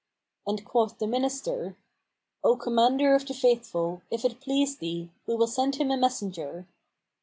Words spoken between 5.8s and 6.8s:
a messenger.